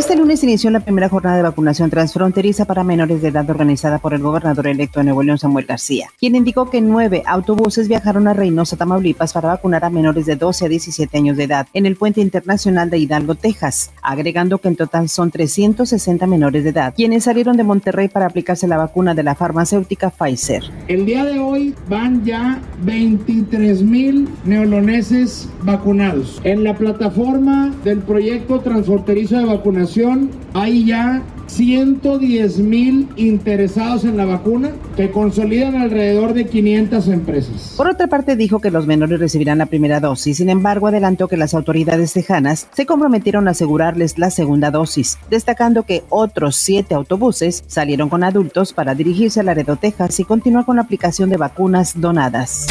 Este 0.00 0.16
lunes 0.16 0.42
inició 0.42 0.70
la 0.70 0.80
primera 0.80 1.10
jornada 1.10 1.36
de 1.36 1.42
vacunación 1.42 1.90
transfronteriza 1.90 2.64
para 2.64 2.82
menores 2.84 3.20
de 3.20 3.28
edad 3.28 3.48
organizada 3.50 3.98
por 3.98 4.14
el 4.14 4.22
gobernador 4.22 4.66
electo 4.66 4.98
de 4.98 5.04
Nuevo 5.04 5.22
León, 5.22 5.36
Samuel 5.36 5.66
García, 5.66 6.08
quien 6.18 6.34
indicó 6.36 6.70
que 6.70 6.80
nueve 6.80 7.22
autobuses 7.26 7.86
viajaron 7.86 8.26
a 8.26 8.32
Reynosa, 8.32 8.78
Tamaulipas, 8.78 9.34
para 9.34 9.48
vacunar 9.48 9.84
a 9.84 9.90
menores 9.90 10.24
de 10.24 10.36
12 10.36 10.64
a 10.64 10.68
17 10.70 11.18
años 11.18 11.36
de 11.36 11.44
edad 11.44 11.66
en 11.74 11.84
el 11.84 11.96
puente 11.96 12.22
internacional 12.22 12.88
de 12.88 12.96
Hidalgo, 12.96 13.34
Texas, 13.34 13.92
agregando 14.00 14.56
que 14.56 14.68
en 14.68 14.76
total 14.76 15.10
son 15.10 15.30
360 15.30 16.26
menores 16.26 16.64
de 16.64 16.70
edad, 16.70 16.94
quienes 16.96 17.24
salieron 17.24 17.58
de 17.58 17.64
Monterrey 17.64 18.08
para 18.08 18.24
aplicarse 18.24 18.66
la 18.66 18.78
vacuna 18.78 19.14
de 19.14 19.22
la 19.22 19.34
farmacéutica 19.34 20.08
Pfizer. 20.08 20.62
El 20.88 21.04
día 21.04 21.26
de 21.26 21.40
hoy 21.40 21.74
van 21.90 22.24
ya 22.24 22.58
23 22.84 23.82
mil 23.82 24.30
neoloneses 24.46 25.46
vacunados. 25.62 26.40
En 26.42 26.64
la 26.64 26.74
plataforma 26.74 27.74
del 27.84 27.98
proyecto 27.98 28.60
transfronterizo 28.60 29.36
de 29.36 29.44
vacunación, 29.44 29.89
hay 30.54 30.84
ya 30.84 31.22
110 31.46 32.58
mil 32.58 33.08
interesados 33.16 34.04
en 34.04 34.16
la 34.16 34.24
vacuna 34.24 34.70
que 34.96 35.10
consolidan 35.10 35.76
alrededor 35.76 36.32
de 36.32 36.46
500 36.46 37.08
empresas. 37.08 37.74
Por 37.76 37.88
otra 37.88 38.06
parte, 38.06 38.36
dijo 38.36 38.60
que 38.60 38.70
los 38.70 38.86
menores 38.86 39.18
recibirán 39.18 39.58
la 39.58 39.66
primera 39.66 39.98
dosis. 39.98 40.36
Sin 40.36 40.48
embargo, 40.48 40.86
adelantó 40.86 41.26
que 41.26 41.36
las 41.36 41.54
autoridades 41.54 42.12
tejanas 42.12 42.68
se 42.72 42.86
comprometieron 42.86 43.48
a 43.48 43.52
asegurarles 43.52 44.18
la 44.18 44.30
segunda 44.30 44.70
dosis, 44.70 45.18
destacando 45.28 45.82
que 45.82 46.04
otros 46.08 46.56
siete 46.56 46.94
autobuses 46.94 47.64
salieron 47.66 48.08
con 48.08 48.22
adultos 48.22 48.72
para 48.72 48.94
dirigirse 48.94 49.40
a 49.40 49.42
Laredo, 49.42 49.76
Texas 49.76 50.20
y 50.20 50.24
continuar 50.24 50.64
con 50.64 50.76
la 50.76 50.82
aplicación 50.82 51.30
de 51.30 51.36
vacunas 51.36 52.00
donadas. 52.00 52.68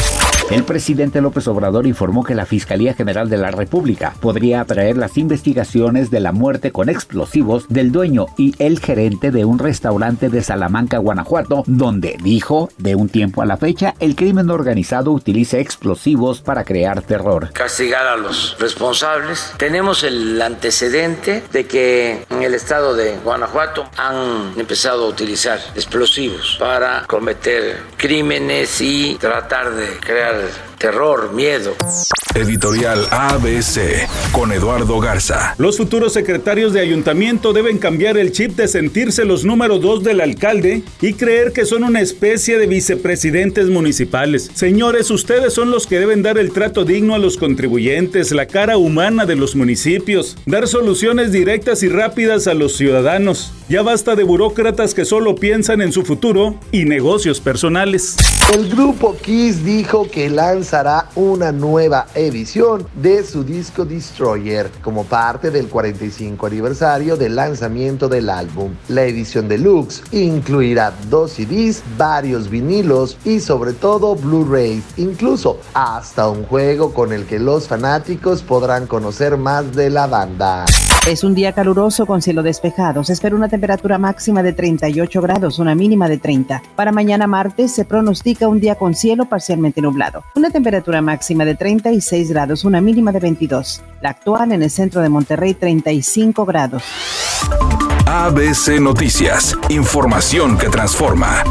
El 0.50 0.64
presidente 0.64 1.20
López 1.20 1.46
Obrador 1.46 1.86
informó 1.86 2.24
que 2.24 2.34
la 2.34 2.44
Fiscalía 2.44 2.92
General 2.92 3.30
de 3.30 3.36
la 3.36 3.52
República 3.52 4.14
podría 4.18 4.60
atraer 4.60 4.96
las 4.96 5.16
investigaciones 5.16 6.10
de 6.10 6.18
la 6.18 6.32
muerte 6.32 6.72
con 6.72 6.88
explosivos 6.88 7.68
del 7.68 7.92
dueño 7.92 8.26
y 8.36 8.56
el 8.58 8.80
gerente 8.80 9.30
de 9.30 9.44
un 9.44 9.60
restaurante 9.60 10.28
de 10.28 10.42
Salamanca, 10.42 10.98
Guanajuato, 10.98 11.62
donde 11.68 12.16
dijo, 12.20 12.68
de 12.78 12.96
un 12.96 13.08
tiempo 13.08 13.42
a 13.42 13.46
la 13.46 13.58
fecha, 13.58 13.94
el 14.00 14.16
crimen 14.16 14.50
organizado 14.50 15.12
utiliza 15.12 15.58
explosivos 15.58 16.40
para 16.40 16.64
crear 16.64 17.00
terror. 17.02 17.52
Castigar 17.52 18.08
a 18.08 18.16
los 18.16 18.56
responsables. 18.58 19.52
Tenemos 19.56 20.02
el 20.02 20.42
antecedente 20.42 21.44
de 21.52 21.66
que 21.66 22.24
en 22.28 22.42
el 22.42 22.54
estado 22.54 22.96
de 22.96 23.18
Guanajuato 23.18 23.88
han 23.96 24.58
empezado 24.58 25.06
a 25.06 25.10
utilizar 25.10 25.60
explosivos 25.76 26.56
para 26.58 27.04
cometer 27.06 27.78
crímenes 27.96 28.80
y 28.80 29.16
tratar 29.20 29.76
de 29.76 29.86
crear 30.00 30.39
terror, 30.78 31.30
miedo. 31.32 31.74
Editorial 32.34 33.08
ABC 33.10 34.08
con 34.30 34.52
Eduardo 34.52 35.00
Garza. 35.00 35.56
Los 35.58 35.78
futuros 35.78 36.12
secretarios 36.12 36.72
de 36.72 36.80
ayuntamiento 36.80 37.52
deben 37.52 37.78
cambiar 37.78 38.16
el 38.16 38.30
chip 38.30 38.52
de 38.52 38.68
sentirse 38.68 39.24
los 39.24 39.44
número 39.44 39.80
dos 39.80 40.04
del 40.04 40.20
alcalde 40.20 40.84
y 41.00 41.14
creer 41.14 41.52
que 41.52 41.64
son 41.64 41.82
una 41.82 42.00
especie 42.00 42.56
de 42.58 42.68
vicepresidentes 42.68 43.68
municipales. 43.68 44.48
Señores, 44.54 45.10
ustedes 45.10 45.52
son 45.52 45.72
los 45.72 45.88
que 45.88 45.98
deben 45.98 46.22
dar 46.22 46.38
el 46.38 46.52
trato 46.52 46.84
digno 46.84 47.16
a 47.16 47.18
los 47.18 47.36
contribuyentes, 47.36 48.30
la 48.30 48.46
cara 48.46 48.76
humana 48.76 49.26
de 49.26 49.34
los 49.34 49.56
municipios, 49.56 50.36
dar 50.46 50.68
soluciones 50.68 51.32
directas 51.32 51.82
y 51.82 51.88
rápidas 51.88 52.46
a 52.46 52.54
los 52.54 52.76
ciudadanos. 52.76 53.52
Ya 53.68 53.82
basta 53.82 54.14
de 54.14 54.22
burócratas 54.22 54.94
que 54.94 55.04
solo 55.04 55.34
piensan 55.34 55.80
en 55.80 55.92
su 55.92 56.04
futuro 56.04 56.54
y 56.70 56.84
negocios 56.84 57.40
personales. 57.40 58.16
El 58.52 58.68
grupo 58.68 59.16
Kiss 59.16 59.64
dijo 59.64 60.08
que 60.10 60.28
lanzará 60.28 61.08
una 61.14 61.52
nueva 61.52 62.08
edición 62.20 62.86
de 62.94 63.24
su 63.24 63.44
disco 63.44 63.84
Destroyer 63.84 64.70
como 64.82 65.04
parte 65.04 65.50
del 65.50 65.68
45 65.68 66.46
aniversario 66.46 67.16
del 67.16 67.36
lanzamiento 67.36 68.08
del 68.08 68.30
álbum. 68.30 68.72
La 68.88 69.04
edición 69.04 69.48
deluxe 69.48 70.02
incluirá 70.12 70.92
dos 71.08 71.32
CDs, 71.32 71.82
varios 71.96 72.48
vinilos 72.48 73.16
y 73.24 73.40
sobre 73.40 73.72
todo 73.72 74.14
Blu-rays, 74.14 74.84
incluso 74.96 75.58
hasta 75.74 76.28
un 76.28 76.44
juego 76.44 76.92
con 76.92 77.12
el 77.12 77.26
que 77.26 77.38
los 77.38 77.68
fanáticos 77.68 78.42
podrán 78.42 78.86
conocer 78.86 79.36
más 79.36 79.74
de 79.74 79.90
la 79.90 80.06
banda. 80.06 80.66
Es 81.06 81.24
un 81.24 81.34
día 81.34 81.52
caluroso 81.52 82.04
con 82.04 82.20
cielo 82.20 82.42
despejado. 82.42 83.02
Se 83.04 83.14
espera 83.14 83.34
una 83.34 83.48
temperatura 83.48 83.98
máxima 83.98 84.42
de 84.42 84.52
38 84.52 85.22
grados, 85.22 85.58
una 85.58 85.74
mínima 85.74 86.08
de 86.08 86.18
30. 86.18 86.62
Para 86.76 86.92
mañana 86.92 87.26
martes 87.26 87.72
se 87.72 87.84
pronostica 87.84 88.48
un 88.48 88.60
día 88.60 88.74
con 88.74 88.94
cielo 88.94 89.24
parcialmente 89.24 89.80
nublado. 89.80 90.24
Una 90.34 90.50
temperatura 90.50 91.00
máxima 91.00 91.44
de 91.44 91.54
36 91.54 92.30
grados, 92.30 92.64
una 92.64 92.80
mínima 92.80 93.12
de 93.12 93.20
22. 93.20 93.82
La 94.02 94.10
actual 94.10 94.52
en 94.52 94.62
el 94.62 94.70
centro 94.70 95.00
de 95.00 95.08
Monterrey 95.08 95.54
35 95.54 96.44
grados. 96.44 96.82
ABC 98.06 98.78
Noticias, 98.80 99.56
información 99.70 100.58
que 100.58 100.68
transforma. 100.68 101.42